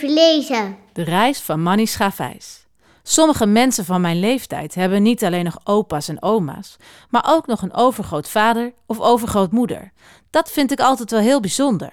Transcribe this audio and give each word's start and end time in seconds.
lezen. 0.00 0.76
De 0.92 1.02
reis 1.02 1.40
van 1.40 1.62
Manny 1.62 1.84
Schaafijs. 1.84 2.66
Sommige 3.02 3.46
mensen 3.46 3.84
van 3.84 4.00
mijn 4.00 4.20
leeftijd 4.20 4.74
hebben 4.74 5.02
niet 5.02 5.24
alleen 5.24 5.44
nog 5.44 5.58
opa's 5.64 6.08
en 6.08 6.22
oma's, 6.22 6.76
maar 7.10 7.24
ook 7.28 7.46
nog 7.46 7.62
een 7.62 7.74
overgrootvader 7.74 8.72
of 8.86 9.00
overgrootmoeder. 9.00 9.92
Dat 10.30 10.50
vind 10.50 10.72
ik 10.72 10.80
altijd 10.80 11.10
wel 11.10 11.20
heel 11.20 11.40
bijzonder. 11.40 11.92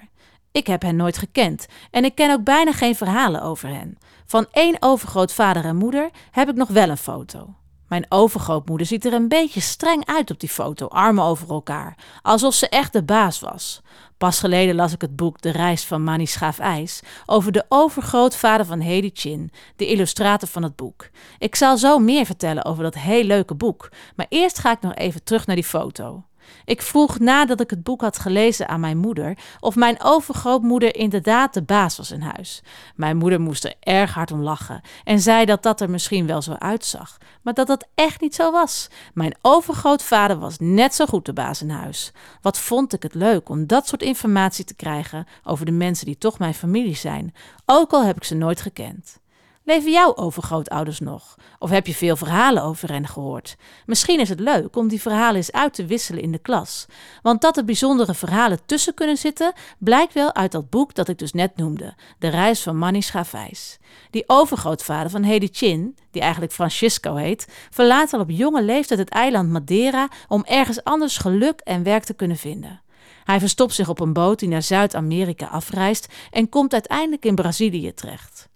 Ik 0.52 0.68
heb 0.68 0.82
hen 0.82 0.96
nooit 0.96 1.18
gekend 1.18 1.66
en 1.92 2.06
ik 2.06 2.16
ken 2.16 2.32
ook 2.32 2.44
bijna 2.44 2.72
geen 2.72 2.96
verhalen 2.96 3.42
over 3.42 3.70
hen. 3.70 3.98
Van 4.26 4.48
één 4.52 4.78
overgrootvader 4.80 5.66
en 5.66 5.76
moeder 5.76 6.10
heb 6.32 6.50
ik 6.50 6.56
nog 6.56 6.68
wel 6.68 6.90
een 6.90 6.98
foto. 6.98 7.54
Mijn 7.90 8.06
overgrootmoeder 8.10 8.88
ziet 8.88 9.06
er 9.06 9.14
een 9.14 9.28
beetje 9.28 9.60
streng 9.60 10.06
uit 10.06 10.32
op 10.32 10.40
die 10.40 10.50
foto, 10.50 10.88
armen 10.88 11.24
over 11.24 11.50
elkaar, 11.50 11.98
alsof 12.22 12.54
ze 12.54 12.70
echt 12.70 12.94
de 12.94 13.04
baas 13.04 13.40
was. 13.40 13.82
Pas 14.18 14.40
geleden 14.40 14.76
las 14.76 14.94
ik 14.94 15.02
het 15.02 15.16
boek 15.16 15.42
De 15.42 15.52
Reis 15.52 15.86
van 15.86 16.04
Manny 16.04 16.26
Schaaf-IJs 16.26 17.02
over 17.26 17.52
de 17.52 17.66
overgrootvader 17.70 18.66
van 18.66 18.80
Hedy 18.80 19.10
Chin, 19.14 19.52
de 19.76 19.88
illustrator 19.88 20.48
van 20.48 20.64
het 20.64 20.76
boek. 20.76 21.10
Ik 21.38 21.56
zal 21.56 21.78
zo 21.78 22.00
meer 22.00 22.26
vertellen 22.26 22.66
over 22.66 22.84
dat 22.84 22.96
heel 22.96 23.24
leuke 23.24 23.56
boek, 23.56 23.90
maar 24.16 24.26
eerst 24.30 24.60
ga 24.60 24.72
ik 24.72 24.82
nog 24.82 24.96
even 24.96 25.24
terug 25.24 25.46
naar 25.46 25.56
die 25.56 25.66
foto. 25.66 26.24
Ik 26.66 26.82
vroeg 26.82 27.20
nadat 27.20 27.60
ik 27.60 27.70
het 27.70 27.84
boek 27.84 28.02
had 28.02 28.20
gelezen 28.20 28.68
aan 28.68 28.80
mijn 28.80 28.98
moeder 28.98 29.38
of 29.60 29.76
mijn 29.76 29.98
overgrootmoeder 30.04 30.96
inderdaad 30.96 31.54
de 31.54 31.62
baas 31.62 31.98
was 31.98 32.12
in 32.12 32.22
huis. 32.22 32.64
Mijn 32.96 33.18
moeder 33.18 33.42
moest 33.42 33.66
er 33.66 33.74
erg 33.80 34.14
hard 34.14 34.32
om 34.32 34.42
lachen 34.42 34.82
en 35.04 35.20
zei 35.20 35.46
dat 35.46 35.64
dat 35.64 35.82
er 35.82 35.90
misschien 35.90 36.28
wel 36.28 36.42
zo 36.42 36.54
uitzag, 36.54 37.18
maar 37.42 37.54
dat 37.54 37.68
dat 37.68 37.88
echt 37.96 38.22
niet 38.22 38.36
zo 38.36 38.52
was. 38.52 38.88
Mijn 39.14 39.36
overgrootvader 39.42 40.40
was 40.40 40.56
net 40.60 40.96
zo 40.96 41.06
goed 41.06 41.26
de 41.26 41.34
baas 41.34 41.62
in 41.62 41.70
huis. 41.70 42.12
Wat 42.42 42.58
vond 42.58 42.94
ik 42.94 43.04
het 43.04 43.14
leuk 43.14 43.50
om 43.50 43.68
dat 43.68 43.88
soort 43.88 44.02
informatie 44.02 44.66
te 44.66 44.76
krijgen 44.76 45.28
over 45.44 45.66
de 45.66 45.72
mensen 45.72 46.06
die 46.06 46.18
toch 46.18 46.40
mijn 46.40 46.54
familie 46.54 46.96
zijn, 46.96 47.34
ook 47.66 47.92
al 47.92 48.06
heb 48.06 48.16
ik 48.16 48.24
ze 48.24 48.36
nooit 48.36 48.62
gekend. 48.62 49.20
Leven 49.70 49.92
jouw 49.92 50.16
overgrootouders 50.16 51.00
nog? 51.00 51.36
Of 51.60 51.70
heb 51.70 51.88
je 51.88 51.94
veel 51.94 52.16
verhalen 52.16 52.64
over 52.64 52.92
hen 52.92 53.08
gehoord? 53.08 53.56
Misschien 53.86 54.20
is 54.20 54.30
het 54.30 54.40
leuk 54.40 54.76
om 54.76 54.88
die 54.88 55.02
verhalen 55.02 55.36
eens 55.36 55.52
uit 55.52 55.74
te 55.74 55.86
wisselen 55.86 56.22
in 56.22 56.32
de 56.32 56.38
klas. 56.38 56.86
Want 57.22 57.42
dat 57.42 57.58
er 57.58 57.66
bijzondere 57.66 58.14
verhalen 58.14 58.60
tussen 58.66 58.94
kunnen 58.94 59.18
zitten, 59.18 59.54
blijkt 59.78 60.14
wel 60.14 60.36
uit 60.36 60.52
dat 60.52 60.70
boek 60.70 60.96
dat 60.96 61.08
ik 61.08 61.18
dus 61.18 61.34
net 61.34 61.58
noemde: 61.58 61.96
De 62.20 62.28
reis 62.28 62.62
van 62.62 62.78
Manny 62.78 63.02
Schaafijs. 63.02 63.78
Die 64.10 64.24
overgrootvader 64.28 65.10
van 65.10 65.24
Hedy 65.24 65.50
Chin, 65.52 65.98
die 66.12 66.22
eigenlijk 66.22 66.54
Francisco 66.54 67.16
heet, 67.16 67.48
verlaat 67.70 68.14
al 68.14 68.20
op 68.20 68.30
jonge 68.30 68.64
leeftijd 68.64 69.00
het 69.00 69.10
eiland 69.10 69.50
Madeira 69.50 70.08
om 70.28 70.46
ergens 70.46 70.84
anders 70.84 71.18
geluk 71.18 71.60
en 71.60 71.84
werk 71.84 72.04
te 72.04 72.14
kunnen 72.14 72.38
vinden. 72.38 72.82
Hij 73.24 73.40
verstopt 73.40 73.74
zich 73.74 73.90
op 73.90 74.00
een 74.00 74.14
boot 74.14 74.40
die 74.40 74.50
naar 74.50 74.64
Zuid-Amerika 74.64 75.46
afreist 75.48 76.14
en 76.32 76.50
komt 76.50 76.74
uiteindelijk 76.74 77.26
in 77.26 77.36
Brazilië 77.36 77.94
terecht. 77.94 78.50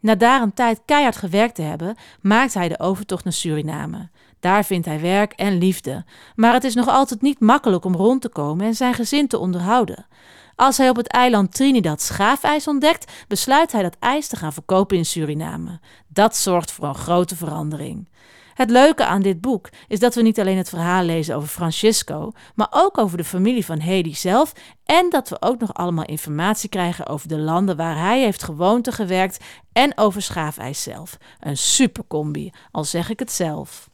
Na 0.00 0.14
daar 0.14 0.42
een 0.42 0.54
tijd 0.54 0.80
keihard 0.84 1.16
gewerkt 1.16 1.54
te 1.54 1.62
hebben, 1.62 1.96
maakt 2.20 2.54
hij 2.54 2.68
de 2.68 2.78
overtocht 2.78 3.24
naar 3.24 3.32
Suriname. 3.32 4.08
Daar 4.40 4.64
vindt 4.64 4.86
hij 4.86 5.00
werk 5.00 5.32
en 5.32 5.58
liefde, 5.58 6.04
maar 6.34 6.52
het 6.52 6.64
is 6.64 6.74
nog 6.74 6.88
altijd 6.88 7.22
niet 7.22 7.40
makkelijk 7.40 7.84
om 7.84 7.94
rond 7.94 8.20
te 8.20 8.28
komen 8.28 8.66
en 8.66 8.74
zijn 8.74 8.94
gezin 8.94 9.28
te 9.28 9.38
onderhouden. 9.38 10.06
Als 10.56 10.76
hij 10.76 10.88
op 10.88 10.96
het 10.96 11.08
eiland 11.08 11.54
Trinidad 11.54 12.02
schaafijs 12.02 12.68
ontdekt, 12.68 13.12
besluit 13.28 13.72
hij 13.72 13.82
dat 13.82 13.96
ijs 13.98 14.26
te 14.28 14.36
gaan 14.36 14.52
verkopen 14.52 14.96
in 14.96 15.04
Suriname. 15.04 15.80
Dat 16.08 16.36
zorgt 16.36 16.72
voor 16.72 16.84
een 16.84 16.94
grote 16.94 17.36
verandering. 17.36 18.08
Het 18.56 18.70
leuke 18.70 19.04
aan 19.04 19.22
dit 19.22 19.40
boek 19.40 19.68
is 19.88 19.98
dat 19.98 20.14
we 20.14 20.22
niet 20.22 20.40
alleen 20.40 20.56
het 20.56 20.68
verhaal 20.68 21.04
lezen 21.04 21.36
over 21.36 21.48
Francisco, 21.48 22.32
maar 22.54 22.68
ook 22.70 22.98
over 22.98 23.16
de 23.16 23.24
familie 23.24 23.64
van 23.64 23.78
Hedy 23.78 24.14
zelf 24.14 24.52
en 24.84 25.10
dat 25.10 25.28
we 25.28 25.36
ook 25.40 25.60
nog 25.60 25.74
allemaal 25.74 26.04
informatie 26.04 26.68
krijgen 26.68 27.06
over 27.06 27.28
de 27.28 27.38
landen 27.38 27.76
waar 27.76 27.98
hij 27.98 28.22
heeft 28.22 28.42
gewoond 28.42 28.86
en 28.86 28.92
gewerkt 28.92 29.44
en 29.72 29.98
over 29.98 30.22
schaafijs 30.22 30.82
zelf. 30.82 31.16
Een 31.40 31.56
supercombi, 31.56 32.50
al 32.70 32.84
zeg 32.84 33.10
ik 33.10 33.18
het 33.18 33.32
zelf. 33.32 33.88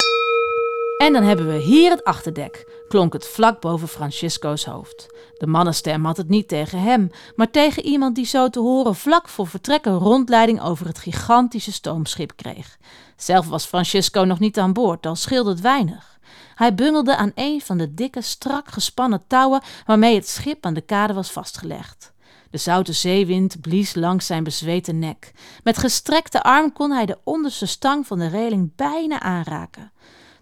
En 1.02 1.12
dan 1.12 1.22
hebben 1.22 1.46
we 1.46 1.58
hier 1.58 1.90
het 1.90 2.04
achterdek, 2.04 2.84
klonk 2.88 3.12
het 3.12 3.26
vlak 3.26 3.60
boven 3.60 3.88
Francisco's 3.88 4.64
hoofd. 4.64 5.06
De 5.38 5.46
mannenstem 5.46 6.04
had 6.04 6.16
het 6.16 6.28
niet 6.28 6.48
tegen 6.48 6.78
hem, 6.78 7.10
maar 7.36 7.50
tegen 7.50 7.84
iemand 7.84 8.14
die 8.14 8.26
zo 8.26 8.48
te 8.48 8.60
horen 8.60 8.94
vlak 8.94 9.28
voor 9.28 9.46
vertrek 9.46 9.84
een 9.84 9.98
rondleiding 9.98 10.62
over 10.62 10.86
het 10.86 10.98
gigantische 10.98 11.72
stoomschip 11.72 12.32
kreeg. 12.36 12.78
Zelf 13.16 13.48
was 13.48 13.64
Francisco 13.64 14.24
nog 14.24 14.38
niet 14.38 14.58
aan 14.58 14.72
boord, 14.72 15.06
al 15.06 15.16
scheelde 15.16 15.50
het 15.50 15.60
weinig. 15.60 16.18
Hij 16.54 16.74
bungelde 16.74 17.16
aan 17.16 17.32
een 17.34 17.60
van 17.60 17.78
de 17.78 17.94
dikke, 17.94 18.20
strak 18.20 18.68
gespannen 18.68 19.26
touwen 19.26 19.62
waarmee 19.86 20.14
het 20.14 20.28
schip 20.28 20.66
aan 20.66 20.74
de 20.74 20.80
kade 20.80 21.12
was 21.12 21.32
vastgelegd. 21.32 22.12
De 22.50 22.58
zoute 22.58 22.92
zeewind 22.92 23.60
blies 23.60 23.94
langs 23.94 24.26
zijn 24.26 24.44
bezweten 24.44 24.98
nek. 24.98 25.32
Met 25.62 25.78
gestrekte 25.78 26.42
arm 26.42 26.72
kon 26.72 26.90
hij 26.90 27.06
de 27.06 27.18
onderste 27.24 27.66
stang 27.66 28.06
van 28.06 28.18
de 28.18 28.28
reling 28.28 28.72
bijna 28.76 29.20
aanraken. 29.20 29.92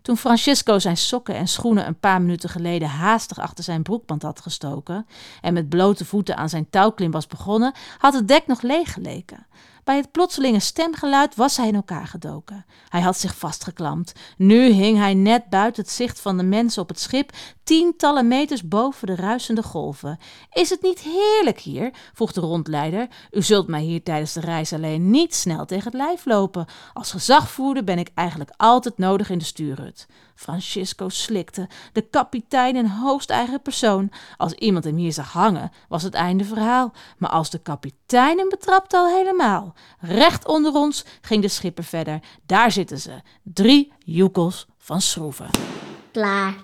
Toen 0.03 0.17
Francisco 0.17 0.79
zijn 0.79 0.97
sokken 0.97 1.35
en 1.35 1.49
schoenen 1.49 1.87
een 1.87 1.99
paar 1.99 2.21
minuten 2.21 2.49
geleden 2.49 2.89
haastig 2.89 3.39
achter 3.39 3.65
zijn 3.65 3.83
broekband 3.83 4.23
had 4.23 4.41
gestoken 4.41 5.07
en 5.41 5.53
met 5.53 5.69
blote 5.69 6.05
voeten 6.05 6.37
aan 6.37 6.49
zijn 6.49 6.71
touwklim 6.71 7.11
was 7.11 7.27
begonnen, 7.27 7.75
had 7.99 8.15
het 8.15 8.29
dek 8.29 8.47
nog 8.47 8.63
leeg 8.63 8.93
geleken. 8.93 9.47
Bij 9.91 9.99
het 9.99 10.13
plotselinge 10.13 10.61
stemgeluid 10.61 11.35
was 11.35 11.57
hij 11.57 11.69
in 11.69 11.75
elkaar 11.75 12.07
gedoken. 12.07 12.67
Hij 12.89 13.01
had 13.01 13.17
zich 13.17 13.37
vastgeklampt. 13.37 14.13
Nu 14.37 14.69
hing 14.69 14.99
hij 14.99 15.15
net 15.15 15.49
buiten 15.49 15.83
het 15.83 15.93
zicht 15.93 16.21
van 16.21 16.37
de 16.37 16.43
mensen 16.43 16.83
op 16.83 16.89
het 16.89 17.01
schip, 17.01 17.33
tientallen 17.65 18.29
meters 18.29 18.69
boven 18.69 19.07
de 19.07 19.15
ruisende 19.15 19.63
golven. 19.63 20.19
Is 20.53 20.71
het 20.71 20.83
niet 20.83 20.99
heerlijk 20.99 21.61
hier? 21.61 21.91
vroeg 22.15 22.33
de 22.33 22.41
rondleider. 22.41 23.09
U 23.31 23.43
zult 23.43 23.67
mij 23.67 23.83
hier 23.83 24.03
tijdens 24.03 24.33
de 24.33 24.41
reis 24.41 24.73
alleen 24.73 25.11
niet 25.11 25.35
snel 25.35 25.67
tegen 25.67 25.85
het 25.85 25.95
lijf 25.95 26.25
lopen. 26.25 26.67
Als 26.93 27.11
gezagvoerder 27.11 27.85
ben 27.85 27.99
ik 27.99 28.11
eigenlijk 28.15 28.51
altijd 28.57 28.99
nodig 28.99 29.31
in 29.31 29.39
de 29.39 29.45
stuurhut. 29.45 30.07
Francisco 30.35 31.09
slikte, 31.09 31.69
de 31.93 32.01
kapitein 32.01 32.77
in 32.77 32.87
hoogst 32.87 33.31
eigen 33.31 33.63
persoon. 33.63 34.11
Als 34.37 34.53
iemand 34.53 34.85
hem 34.85 34.97
hier 34.97 35.13
zag 35.13 35.33
hangen, 35.33 35.71
was 35.89 36.03
het 36.03 36.15
einde 36.15 36.45
verhaal. 36.45 36.93
Maar 37.19 37.31
als 37.31 37.51
de 37.51 37.59
kapitein 37.59 38.39
hem 38.39 38.49
betrapte, 38.49 38.97
al 38.97 39.09
helemaal. 39.09 39.75
Recht 39.99 40.47
onder 40.47 40.75
ons 40.75 41.05
ging 41.21 41.43
de 41.43 41.49
schipper 41.49 41.85
verder. 41.85 42.21
Daar 42.47 42.73
zitten 42.73 42.99
ze, 42.99 43.21
drie 43.43 43.93
joekels 43.99 44.67
van 44.79 45.01
schroeven. 45.01 45.51
Klaar. 46.13 46.55